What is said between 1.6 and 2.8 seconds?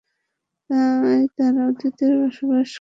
অতীতে বসবাস করছে।